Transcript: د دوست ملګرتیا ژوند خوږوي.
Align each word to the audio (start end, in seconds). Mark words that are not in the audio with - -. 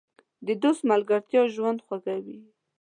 د 0.45 0.47
دوست 0.61 0.81
ملګرتیا 0.91 1.41
ژوند 1.55 1.79
خوږوي. 1.85 2.39